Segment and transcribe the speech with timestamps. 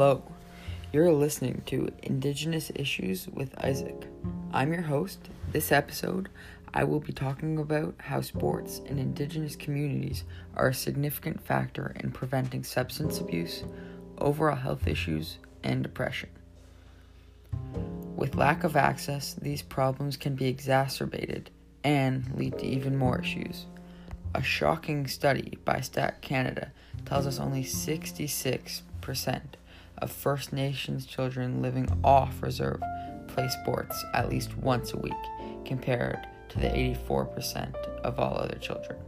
[0.00, 0.22] Hello,
[0.92, 4.06] you're listening to Indigenous Issues with Isaac.
[4.52, 5.28] I'm your host.
[5.50, 6.28] This episode,
[6.72, 10.22] I will be talking about how sports in Indigenous communities
[10.54, 13.64] are a significant factor in preventing substance abuse,
[14.18, 16.30] overall health issues, and depression.
[18.14, 21.50] With lack of access, these problems can be exacerbated
[21.82, 23.66] and lead to even more issues.
[24.32, 26.70] A shocking study by Stat Canada
[27.04, 29.40] tells us only 66%
[29.98, 32.82] of First Nations children living off reserve
[33.28, 35.12] play sports at least once a week,
[35.64, 38.98] compared to the 84% of all other children.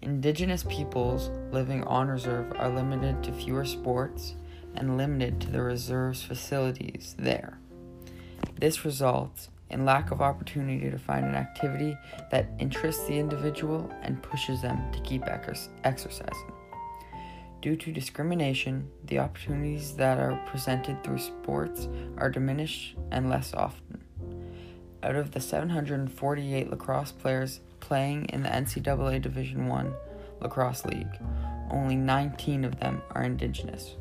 [0.00, 4.34] Indigenous peoples living on reserve are limited to fewer sports
[4.74, 7.58] and limited to the reserve's facilities there.
[8.58, 11.96] This results in lack of opportunity to find an activity
[12.30, 15.22] that interests the individual and pushes them to keep
[15.84, 16.51] exercising.
[17.62, 24.02] Due to discrimination, the opportunities that are presented through sports are diminished and less often.
[25.00, 29.86] Out of the 748 lacrosse players playing in the NCAA Division I
[30.40, 31.20] Lacrosse League,
[31.70, 33.94] only 19 of them are Indigenous.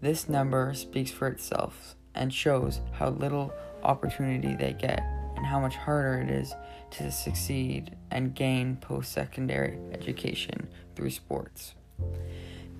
[0.00, 5.00] This number speaks for itself and shows how little opportunity they get
[5.36, 6.54] and how much harder it is
[6.92, 11.74] to succeed and gain post secondary education through sports.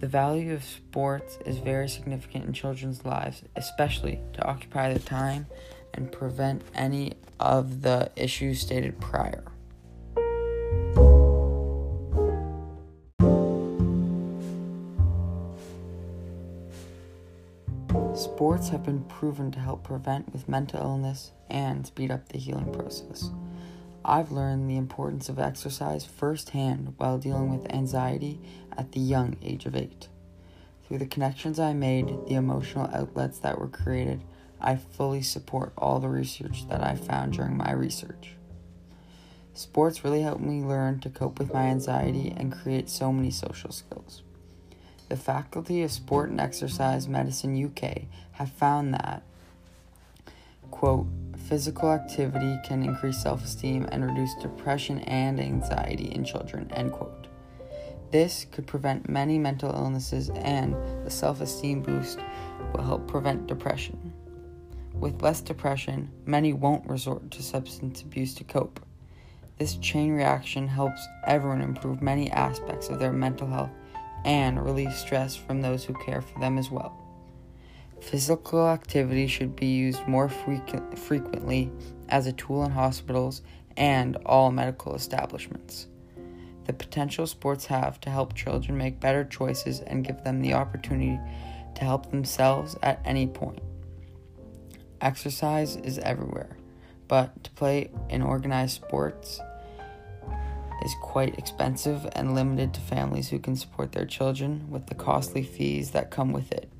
[0.00, 5.46] The value of sports is very significant in children's lives, especially to occupy their time
[5.94, 9.44] and prevent any of the issues stated prior.
[18.14, 22.72] Sports have been proven to help prevent with mental illness and speed up the healing
[22.72, 23.30] process.
[24.05, 28.41] I've learned the importance of exercise firsthand while dealing with anxiety
[28.77, 30.08] at the young age of 8.
[30.86, 34.23] Through the connections I made, the emotional outlets that were created,
[34.61, 38.35] I fully support all the research that I found during my research.
[39.55, 43.70] Sports really helped me learn to cope with my anxiety and create so many social
[43.70, 44.23] skills.
[45.08, 48.02] The Faculty of Sport and Exercise Medicine UK
[48.33, 49.23] have found that,
[50.70, 51.07] quote,
[51.52, 57.27] physical activity can increase self esteem and reduce depression and anxiety in children, end quote.
[58.11, 60.74] This could prevent many mental illnesses, and
[61.05, 62.20] the self esteem boost
[62.73, 64.14] will help prevent depression.
[64.95, 68.80] With less depression, many won't resort to substance abuse to cope.
[69.58, 73.73] This chain reaction helps everyone improve many aspects of their mental health
[74.24, 77.02] and relieve stress from those who care for them as well.
[78.02, 81.70] Physical activity should be used more frequ- frequently
[82.08, 83.42] as a tool in hospitals
[83.77, 85.86] and all medical establishments.
[86.67, 91.18] The potential sports have to help children make better choices and give them the opportunity
[91.77, 93.61] to help themselves at any point.
[95.01, 96.57] Exercise is everywhere,
[97.08, 99.40] but to play in organized sports
[100.84, 105.42] is quite expensive and limited to families who can support their children with the costly
[105.42, 106.71] fees that come with it.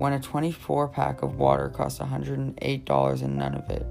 [0.00, 3.84] When a 24 pack of water costs $108 and none of it,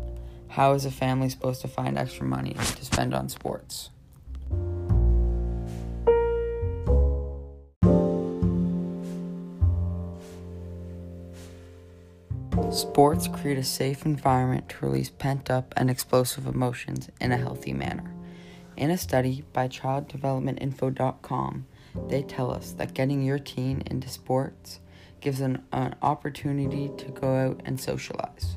[0.47, 3.91] how is a family supposed to find extra money to spend on sports?
[12.71, 17.73] Sports create a safe environment to release pent up and explosive emotions in a healthy
[17.73, 18.11] manner.
[18.75, 21.67] In a study by childdevelopmentinfo.com,
[22.07, 24.79] they tell us that getting your teen into sports
[25.21, 28.55] gives them an opportunity to go out and socialize.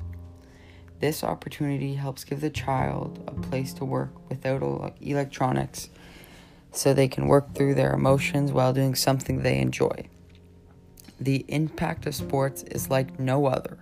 [1.01, 5.89] This opportunity helps give the child a place to work without electronics
[6.71, 10.09] so they can work through their emotions while doing something they enjoy.
[11.21, 13.79] The impact of sports is like no other.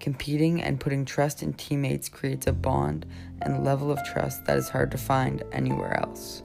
[0.00, 3.06] Competing and putting trust in teammates creates a bond
[3.42, 6.42] and level of trust that is hard to find anywhere else.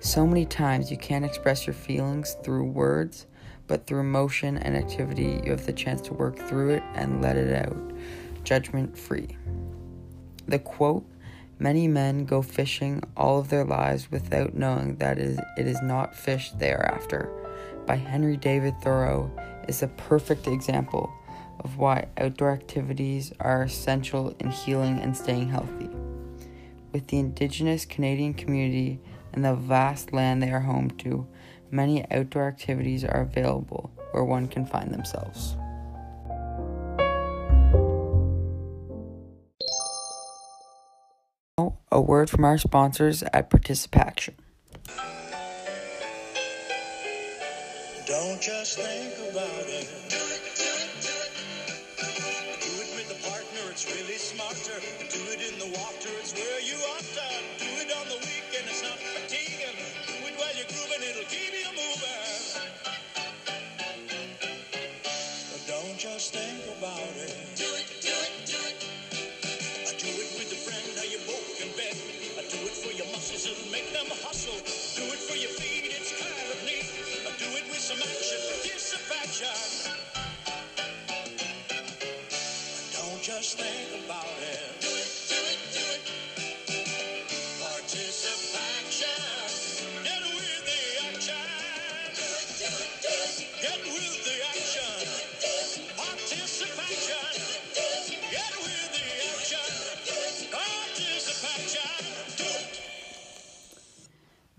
[0.00, 3.26] So many times you can't express your feelings through words,
[3.68, 7.36] but through motion and activity, you have the chance to work through it and let
[7.36, 7.92] it out,
[8.42, 9.28] judgment free.
[10.48, 11.06] The quote,
[11.60, 16.52] Many men go fishing all of their lives without knowing that it is not fish
[16.52, 17.30] they are after,
[17.84, 19.30] by Henry David Thoreau,
[19.66, 21.12] is a perfect example
[21.60, 25.90] of why outdoor activities are essential in healing and staying healthy.
[26.92, 29.00] With the Indigenous Canadian community
[29.32, 31.26] and the vast land they are home to,
[31.70, 35.56] many outdoor activities are available where one can find themselves.
[41.90, 44.34] A word from our sponsors at Participaction.
[48.06, 49.88] Don't just think about it.
[50.08, 50.16] Do
[52.76, 54.78] it, with a partner, it's really smarter.
[54.78, 56.76] Do it in the water, it's where you.
[57.58, 59.76] Do it on the weekend, it's not fatiguing.
[60.06, 61.47] Do it while you're grooving, it'll keep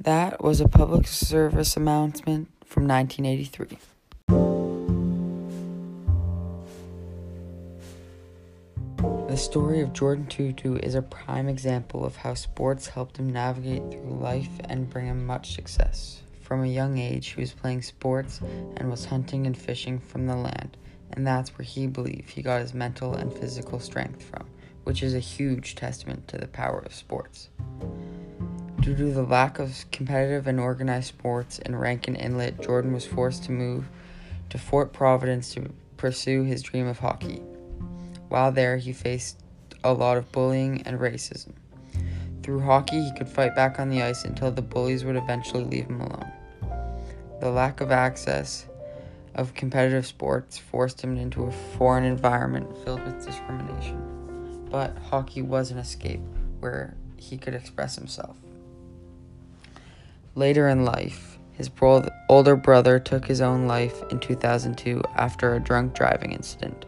[0.09, 3.77] That was a public service announcement from 1983.
[9.27, 13.83] The story of Jordin Tootoo is a prime example of how sports helped him navigate
[13.91, 16.23] through life and bring him much success.
[16.41, 18.41] From a young age, he was playing sports
[18.77, 20.75] and was hunting and fishing from the land,
[21.13, 24.47] and that's where he believed he got his mental and physical strength from,
[24.85, 27.49] which is a huge testament to the power of sports.
[28.89, 33.43] Due to the lack of competitive and organized sports in Rankin Inlet, Jordin was forced
[33.43, 33.85] to move
[34.49, 37.35] to Fort Providence to pursue his dream of hockey.
[38.29, 39.43] While there, he faced
[39.83, 41.51] a lot of bullying and racism.
[42.41, 45.85] Through hockey, he could fight back on the ice until the bullies would eventually leave
[45.85, 46.31] him alone.
[47.41, 48.65] The lack of access
[49.35, 54.65] of competitive sports forced him into a foreign environment filled with discrimination.
[54.71, 56.21] But hockey was an escape
[56.59, 58.35] where he could express himself.
[60.35, 65.59] Later in life, his bro- older brother took his own life in 2002 after a
[65.59, 66.85] drunk driving incident.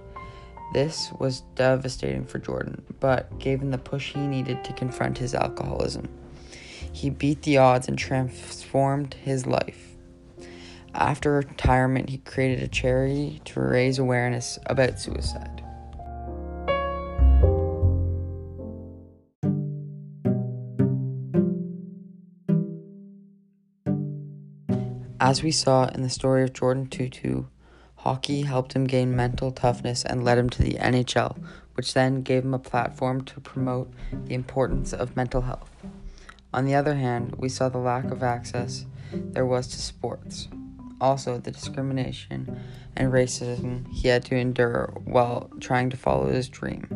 [0.74, 5.36] This was devastating for Jordin, but gave him the push he needed to confront his
[5.36, 6.08] alcoholism.
[6.94, 9.98] He beat the odds and transformed his life.
[10.94, 15.64] After retirement, he created a charity to raise awareness about suicide.
[25.32, 27.46] As we saw in the story of Jordin Tootoo,
[27.96, 31.42] hockey helped him gain mental toughness and led him to the NHL,
[31.76, 33.90] which then gave him a platform to promote
[34.26, 35.72] the importance of mental health.
[36.54, 40.50] On the other hand, we saw the lack of access there was to sports.
[41.00, 42.60] Also, the discrimination
[42.98, 46.90] and racism he had to endure while trying to follow his dream.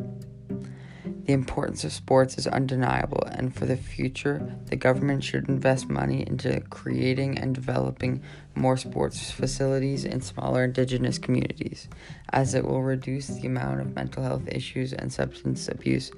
[1.25, 6.23] The importance of sports is undeniable, and for the future, the government should invest money
[6.25, 8.21] into creating and developing
[8.53, 11.87] more sports facilities in smaller indigenous communities,
[12.31, 16.11] as it will reduce the amount of mental health issues and substance abuse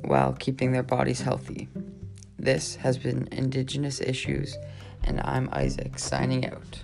[0.00, 1.68] while keeping their bodies healthy.
[2.38, 4.56] This has been Indigenous Issues,
[5.04, 6.82] and I'm Isaac signing out.